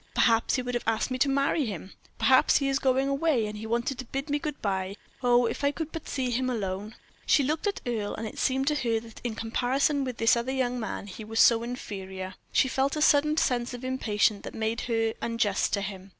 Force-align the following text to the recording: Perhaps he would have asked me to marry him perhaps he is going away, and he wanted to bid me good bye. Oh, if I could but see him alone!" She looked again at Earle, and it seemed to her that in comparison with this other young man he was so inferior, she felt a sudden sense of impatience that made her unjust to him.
Perhaps 0.15 0.55
he 0.55 0.63
would 0.63 0.73
have 0.73 0.83
asked 0.87 1.11
me 1.11 1.19
to 1.19 1.29
marry 1.29 1.67
him 1.67 1.91
perhaps 2.17 2.57
he 2.57 2.67
is 2.67 2.79
going 2.79 3.07
away, 3.07 3.45
and 3.45 3.55
he 3.55 3.67
wanted 3.67 3.99
to 3.99 4.05
bid 4.05 4.31
me 4.31 4.39
good 4.39 4.59
bye. 4.59 4.95
Oh, 5.21 5.45
if 5.45 5.63
I 5.63 5.69
could 5.69 5.91
but 5.91 6.09
see 6.09 6.31
him 6.31 6.49
alone!" 6.49 6.95
She 7.27 7.43
looked 7.43 7.67
again 7.67 7.81
at 7.85 8.01
Earle, 8.01 8.15
and 8.15 8.25
it 8.27 8.39
seemed 8.39 8.65
to 8.69 8.75
her 8.77 8.99
that 8.99 9.21
in 9.23 9.35
comparison 9.35 10.03
with 10.03 10.17
this 10.17 10.35
other 10.35 10.51
young 10.51 10.79
man 10.79 11.05
he 11.05 11.23
was 11.23 11.39
so 11.39 11.61
inferior, 11.61 12.33
she 12.51 12.67
felt 12.67 12.95
a 12.95 13.01
sudden 13.03 13.37
sense 13.37 13.75
of 13.75 13.83
impatience 13.83 14.41
that 14.45 14.55
made 14.55 14.81
her 14.89 15.13
unjust 15.21 15.71
to 15.73 15.81
him. 15.81 16.09